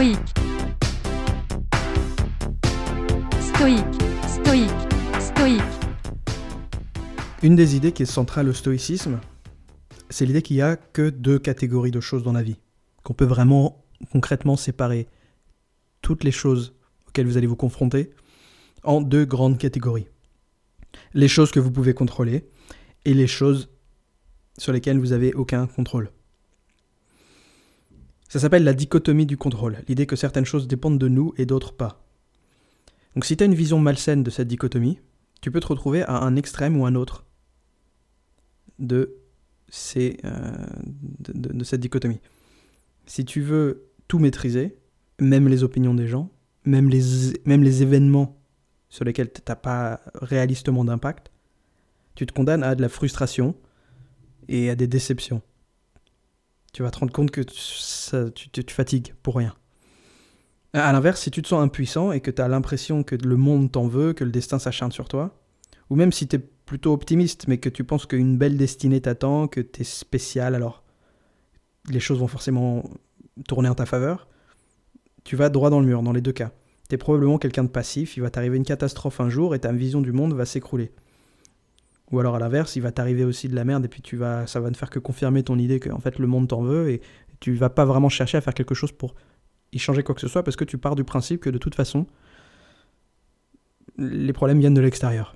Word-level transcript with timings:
stoïque, 0.00 0.18
stoïque, 3.38 4.02
stoïque, 4.26 4.70
stoïque. 5.20 5.60
Une 7.42 7.54
des 7.54 7.76
idées 7.76 7.92
qui 7.92 8.04
est 8.04 8.06
centrale 8.06 8.48
au 8.48 8.54
stoïcisme, 8.54 9.20
c'est 10.08 10.24
l'idée 10.24 10.40
qu'il 10.40 10.56
n'y 10.56 10.62
a 10.62 10.76
que 10.76 11.10
deux 11.10 11.38
catégories 11.38 11.90
de 11.90 12.00
choses 12.00 12.22
dans 12.22 12.32
la 12.32 12.42
vie, 12.42 12.56
qu'on 13.02 13.12
peut 13.12 13.26
vraiment 13.26 13.84
concrètement 14.10 14.56
séparer 14.56 15.06
toutes 16.00 16.24
les 16.24 16.32
choses 16.32 16.72
auxquelles 17.06 17.26
vous 17.26 17.36
allez 17.36 17.46
vous 17.46 17.54
confronter 17.54 18.10
en 18.84 19.02
deux 19.02 19.26
grandes 19.26 19.58
catégories. 19.58 20.08
Les 21.12 21.28
choses 21.28 21.50
que 21.50 21.60
vous 21.60 21.70
pouvez 21.70 21.92
contrôler 21.92 22.48
et 23.04 23.12
les 23.12 23.26
choses 23.26 23.68
sur 24.56 24.72
lesquelles 24.72 24.98
vous 24.98 25.08
n'avez 25.08 25.34
aucun 25.34 25.66
contrôle. 25.66 26.10
Ça 28.30 28.38
s'appelle 28.38 28.62
la 28.62 28.74
dichotomie 28.74 29.26
du 29.26 29.36
contrôle, 29.36 29.78
l'idée 29.88 30.06
que 30.06 30.14
certaines 30.14 30.44
choses 30.44 30.68
dépendent 30.68 31.00
de 31.00 31.08
nous 31.08 31.34
et 31.36 31.46
d'autres 31.46 31.72
pas. 31.72 32.06
Donc 33.16 33.24
si 33.24 33.36
tu 33.36 33.42
as 33.42 33.46
une 33.46 33.56
vision 33.56 33.80
malsaine 33.80 34.22
de 34.22 34.30
cette 34.30 34.46
dichotomie, 34.46 35.00
tu 35.40 35.50
peux 35.50 35.58
te 35.58 35.66
retrouver 35.66 36.02
à 36.02 36.22
un 36.22 36.36
extrême 36.36 36.80
ou 36.80 36.86
un 36.86 36.94
autre 36.94 37.26
de, 38.78 39.16
euh, 39.96 40.66
de, 41.18 41.64
cette 41.64 41.80
dichotomie. 41.80 42.20
Si 43.04 43.24
tu 43.24 43.40
veux 43.40 43.88
tout 44.06 44.20
maîtriser, 44.20 44.78
même 45.18 45.48
les 45.48 45.64
opinions 45.64 45.94
des 45.94 46.06
gens, 46.06 46.30
même 46.64 46.88
les, 46.88 47.02
même 47.46 47.64
les 47.64 47.82
événements 47.82 48.40
sur 48.90 49.04
lesquels 49.04 49.32
tu 49.32 49.40
n'as 49.48 49.56
pas 49.56 50.02
réalistement 50.14 50.84
d'impact, 50.84 51.32
tu 52.14 52.26
te 52.26 52.32
condamnes 52.32 52.62
à 52.62 52.76
de 52.76 52.82
la 52.82 52.88
frustration 52.88 53.56
et 54.46 54.70
à 54.70 54.76
des 54.76 54.86
déceptions 54.86 55.42
tu 56.72 56.82
vas 56.82 56.90
te 56.90 56.98
rendre 56.98 57.12
compte 57.12 57.30
que 57.30 57.40
tu, 57.40 58.64
tu, 58.64 58.74
fatigues 58.74 59.14
pour 59.22 59.36
rien. 59.36 59.54
À 60.72 60.92
l'inverse, 60.92 61.20
si 61.20 61.30
tu 61.30 61.42
te 61.42 61.48
sens 61.48 61.62
impuissant 61.62 62.12
et 62.12 62.20
que 62.20 62.30
tu 62.30 62.40
as 62.40 62.48
l'impression 62.48 63.02
que 63.02 63.16
le 63.16 63.36
monde 63.36 63.72
t'en 63.72 63.88
veut, 63.88 64.12
que 64.12 64.24
le 64.24 64.30
destin 64.30 64.58
s'acharne 64.58 64.92
sur 64.92 65.08
toi, 65.08 65.40
ou 65.88 65.96
même 65.96 66.12
si 66.12 66.28
tu 66.28 66.36
es 66.36 66.38
plutôt 66.38 66.92
optimiste 66.92 67.48
mais 67.48 67.58
que 67.58 67.68
tu 67.68 67.82
penses 67.82 68.06
qu'une 68.06 68.38
belle 68.38 68.56
destinée 68.56 69.00
t'attend, 69.00 69.48
que 69.48 69.60
tu 69.60 69.80
es 69.80 69.84
spécial, 69.84 70.54
alors 70.54 70.84
les 71.88 71.98
choses 71.98 72.20
vont 72.20 72.28
forcément 72.28 72.84
tourner 73.48 73.68
en 73.68 73.74
ta 73.74 73.86
faveur, 73.86 74.28
tu 75.24 75.34
vas 75.34 75.48
droit 75.48 75.70
dans 75.70 75.80
le 75.80 75.86
mur 75.86 76.02
dans 76.02 76.12
les 76.12 76.20
deux 76.20 76.32
cas. 76.32 76.52
Tu 76.88 76.94
es 76.94 76.98
probablement 76.98 77.38
quelqu'un 77.38 77.64
de 77.64 77.68
passif, 77.68 78.16
il 78.16 78.20
va 78.20 78.30
t'arriver 78.30 78.56
une 78.56 78.64
catastrophe 78.64 79.20
un 79.20 79.28
jour 79.28 79.54
et 79.54 79.58
ta 79.58 79.72
vision 79.72 80.00
du 80.00 80.12
monde 80.12 80.34
va 80.34 80.44
s'écrouler. 80.44 80.92
Ou 82.10 82.18
alors 82.18 82.34
à 82.34 82.38
l'inverse, 82.38 82.76
il 82.76 82.82
va 82.82 82.90
t'arriver 82.90 83.24
aussi 83.24 83.48
de 83.48 83.54
la 83.54 83.64
merde 83.64 83.84
et 83.84 83.88
puis 83.88 84.02
tu 84.02 84.16
vas, 84.16 84.46
ça 84.46 84.60
va 84.60 84.70
ne 84.70 84.74
faire 84.74 84.90
que 84.90 84.98
confirmer 84.98 85.42
ton 85.42 85.58
idée 85.58 85.78
que 85.78 85.90
fait 86.00 86.18
le 86.18 86.26
monde 86.26 86.48
t'en 86.48 86.62
veut 86.62 86.90
et 86.90 87.00
tu 87.38 87.54
vas 87.54 87.70
pas 87.70 87.84
vraiment 87.84 88.08
chercher 88.08 88.38
à 88.38 88.40
faire 88.40 88.54
quelque 88.54 88.74
chose 88.74 88.92
pour 88.92 89.14
y 89.72 89.78
changer 89.78 90.02
quoi 90.02 90.14
que 90.14 90.20
ce 90.20 90.28
soit 90.28 90.42
parce 90.42 90.56
que 90.56 90.64
tu 90.64 90.78
pars 90.78 90.96
du 90.96 91.04
principe 91.04 91.40
que 91.40 91.50
de 91.50 91.58
toute 91.58 91.74
façon 91.74 92.06
les 93.96 94.32
problèmes 94.32 94.58
viennent 94.58 94.74
de 94.74 94.80
l'extérieur. 94.80 95.34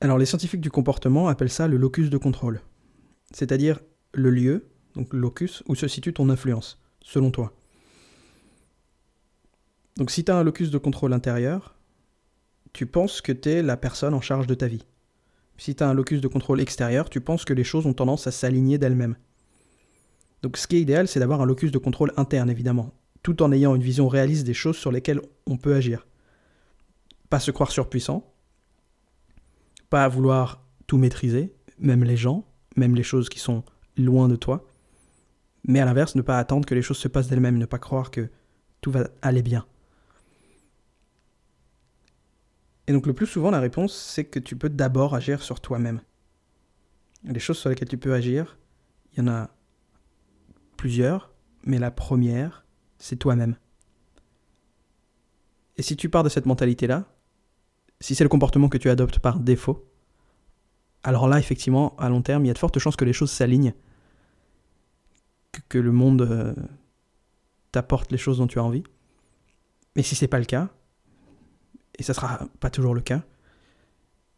Alors 0.00 0.18
les 0.18 0.26
scientifiques 0.26 0.60
du 0.60 0.70
comportement 0.70 1.28
appellent 1.28 1.50
ça 1.50 1.68
le 1.68 1.78
locus 1.78 2.10
de 2.10 2.18
contrôle, 2.18 2.60
c'est-à-dire 3.30 3.80
le 4.12 4.30
lieu, 4.30 4.66
donc 4.94 5.12
le 5.12 5.18
locus, 5.18 5.62
où 5.66 5.74
se 5.74 5.88
situe 5.88 6.12
ton 6.12 6.28
influence, 6.28 6.82
selon 7.00 7.30
toi. 7.30 7.54
Donc 9.96 10.10
si 10.10 10.24
tu 10.24 10.30
as 10.30 10.36
un 10.36 10.44
locus 10.44 10.70
de 10.70 10.78
contrôle 10.78 11.14
intérieur, 11.14 11.75
tu 12.76 12.84
penses 12.84 13.22
que 13.22 13.32
tu 13.32 13.48
es 13.48 13.62
la 13.62 13.78
personne 13.78 14.12
en 14.12 14.20
charge 14.20 14.46
de 14.46 14.54
ta 14.54 14.66
vie. 14.66 14.84
Si 15.56 15.74
tu 15.74 15.82
as 15.82 15.88
un 15.88 15.94
locus 15.94 16.20
de 16.20 16.28
contrôle 16.28 16.60
extérieur, 16.60 17.08
tu 17.08 17.22
penses 17.22 17.46
que 17.46 17.54
les 17.54 17.64
choses 17.64 17.86
ont 17.86 17.94
tendance 17.94 18.26
à 18.26 18.30
s'aligner 18.30 18.76
d'elles-mêmes. 18.76 19.16
Donc 20.42 20.58
ce 20.58 20.66
qui 20.66 20.76
est 20.76 20.82
idéal, 20.82 21.08
c'est 21.08 21.18
d'avoir 21.18 21.40
un 21.40 21.46
locus 21.46 21.72
de 21.72 21.78
contrôle 21.78 22.12
interne, 22.18 22.50
évidemment, 22.50 22.92
tout 23.22 23.42
en 23.42 23.50
ayant 23.50 23.74
une 23.74 23.82
vision 23.82 24.08
réaliste 24.08 24.44
des 24.44 24.52
choses 24.52 24.76
sur 24.76 24.92
lesquelles 24.92 25.22
on 25.46 25.56
peut 25.56 25.74
agir. 25.74 26.06
Pas 27.30 27.40
se 27.40 27.50
croire 27.50 27.70
surpuissant, 27.70 28.30
pas 29.88 30.06
vouloir 30.06 30.62
tout 30.86 30.98
maîtriser, 30.98 31.54
même 31.78 32.04
les 32.04 32.18
gens, 32.18 32.44
même 32.76 32.94
les 32.94 33.02
choses 33.02 33.30
qui 33.30 33.38
sont 33.38 33.64
loin 33.96 34.28
de 34.28 34.36
toi, 34.36 34.66
mais 35.66 35.80
à 35.80 35.86
l'inverse, 35.86 36.14
ne 36.14 36.20
pas 36.20 36.38
attendre 36.38 36.66
que 36.66 36.74
les 36.74 36.82
choses 36.82 36.98
se 36.98 37.08
passent 37.08 37.28
d'elles-mêmes, 37.28 37.56
ne 37.56 37.64
pas 37.64 37.78
croire 37.78 38.10
que 38.10 38.28
tout 38.82 38.90
va 38.90 39.08
aller 39.22 39.40
bien. 39.40 39.64
Et 42.86 42.92
donc 42.92 43.06
le 43.06 43.12
plus 43.12 43.26
souvent, 43.26 43.50
la 43.50 43.60
réponse, 43.60 43.94
c'est 43.94 44.24
que 44.24 44.38
tu 44.38 44.56
peux 44.56 44.68
d'abord 44.68 45.14
agir 45.14 45.42
sur 45.42 45.60
toi-même. 45.60 46.00
Les 47.24 47.40
choses 47.40 47.58
sur 47.58 47.70
lesquelles 47.70 47.88
tu 47.88 47.98
peux 47.98 48.14
agir, 48.14 48.58
il 49.12 49.18
y 49.18 49.22
en 49.22 49.28
a 49.28 49.50
plusieurs, 50.76 51.32
mais 51.64 51.78
la 51.78 51.90
première, 51.90 52.64
c'est 52.98 53.16
toi-même. 53.16 53.56
Et 55.76 55.82
si 55.82 55.96
tu 55.96 56.08
pars 56.08 56.22
de 56.22 56.28
cette 56.28 56.46
mentalité-là, 56.46 57.04
si 58.00 58.14
c'est 58.14 58.24
le 58.24 58.28
comportement 58.28 58.68
que 58.68 58.78
tu 58.78 58.88
adoptes 58.88 59.18
par 59.18 59.40
défaut, 59.40 59.90
alors 61.02 61.28
là, 61.28 61.38
effectivement, 61.38 61.94
à 61.98 62.08
long 62.08 62.22
terme, 62.22 62.44
il 62.44 62.48
y 62.48 62.50
a 62.50 62.54
de 62.54 62.58
fortes 62.58 62.78
chances 62.78 62.96
que 62.96 63.04
les 63.04 63.12
choses 63.12 63.30
s'alignent, 63.30 63.74
que, 65.68 65.78
le 65.78 65.92
monde 65.92 66.22
euh, 66.22 66.54
t'apporte 67.72 68.12
les 68.12 68.18
choses 68.18 68.38
dont 68.38 68.46
tu 68.46 68.58
as 68.58 68.64
envie. 68.64 68.84
Mais 69.94 70.02
si 70.02 70.14
c'est 70.14 70.28
pas 70.28 70.38
le 70.38 70.44
cas, 70.44 70.68
et 71.96 72.02
ça 72.02 72.14
sera 72.14 72.46
pas 72.60 72.70
toujours 72.70 72.94
le 72.94 73.00
cas, 73.00 73.22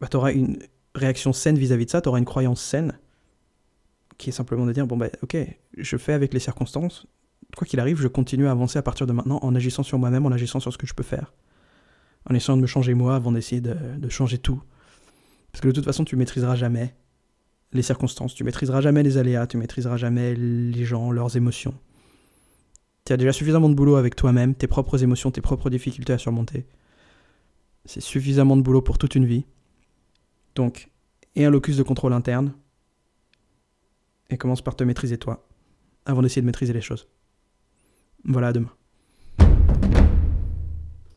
bah, 0.00 0.08
tu 0.10 0.16
auras 0.16 0.32
une 0.32 0.58
réaction 0.94 1.32
saine 1.32 1.58
vis-à-vis 1.58 1.86
de 1.86 1.90
ça, 1.90 2.00
tu 2.00 2.08
auras 2.08 2.18
une 2.18 2.24
croyance 2.24 2.62
saine, 2.62 2.98
qui 4.18 4.30
est 4.30 4.32
simplement 4.32 4.66
de 4.66 4.72
dire, 4.72 4.86
bon 4.86 4.96
bah 4.96 5.08
ok, 5.22 5.36
je 5.76 5.96
fais 5.96 6.12
avec 6.12 6.32
les 6.32 6.40
circonstances, 6.40 7.06
quoi 7.56 7.66
qu'il 7.66 7.80
arrive, 7.80 8.00
je 8.00 8.08
continue 8.08 8.46
à 8.46 8.50
avancer 8.50 8.78
à 8.78 8.82
partir 8.82 9.06
de 9.06 9.12
maintenant 9.12 9.38
en 9.42 9.54
agissant 9.54 9.82
sur 9.82 9.98
moi-même, 9.98 10.26
en 10.26 10.32
agissant 10.32 10.60
sur 10.60 10.72
ce 10.72 10.78
que 10.78 10.86
je 10.86 10.94
peux 10.94 11.02
faire, 11.02 11.32
en 12.28 12.34
essayant 12.34 12.56
de 12.56 12.62
me 12.62 12.66
changer 12.66 12.94
moi 12.94 13.14
avant 13.14 13.32
d'essayer 13.32 13.60
de, 13.60 14.08
changer 14.08 14.38
tout. 14.38 14.62
Parce 15.52 15.60
que 15.62 15.68
de 15.68 15.72
toute 15.72 15.84
façon, 15.84 16.04
tu 16.04 16.16
maîtriseras 16.16 16.56
jamais 16.56 16.94
les 17.72 17.82
circonstances, 17.82 18.34
tu 18.34 18.44
maîtriseras 18.44 18.80
jamais 18.80 19.02
les 19.02 19.16
aléas, 19.16 19.46
tu 19.46 19.56
maîtriseras 19.56 19.96
jamais 19.96 20.34
les 20.34 20.84
gens, 20.84 21.10
leurs 21.10 21.36
émotions. 21.36 21.74
Tu 23.04 23.12
as 23.12 23.16
déjà 23.16 23.32
suffisamment 23.32 23.68
de 23.68 23.74
boulot 23.74 23.96
avec 23.96 24.16
toi-même, 24.16 24.54
tes 24.54 24.66
propres 24.66 25.02
émotions, 25.02 25.30
tes 25.30 25.40
propres 25.40 25.70
difficultés 25.70 26.12
à 26.12 26.18
surmonter. 26.18 26.66
C'est 27.86 28.00
suffisamment 28.00 28.56
de 28.56 28.62
boulot 28.62 28.82
pour 28.82 28.98
toute 28.98 29.14
une 29.14 29.26
vie. 29.26 29.46
Donc, 30.54 30.90
et 31.34 31.44
un 31.44 31.50
locus 31.50 31.76
de 31.76 31.82
contrôle 31.82 32.12
interne. 32.12 32.52
Et 34.30 34.36
commence 34.36 34.62
par 34.62 34.74
te 34.74 34.82
maîtriser 34.82 35.18
toi, 35.18 35.46
avant 36.04 36.20
d'essayer 36.20 36.42
de 36.42 36.46
maîtriser 36.46 36.72
les 36.72 36.80
choses. 36.80 37.08
Voilà, 38.24 38.48
à 38.48 38.52
demain. 38.52 38.72